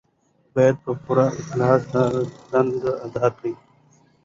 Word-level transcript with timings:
باید 0.53 0.75
په 0.83 0.91
پوره 1.03 1.25
اخلاص 1.41 1.81
دا 1.93 2.05
دنده 2.51 2.91
ادا 3.05 3.27
کړو. 3.37 3.53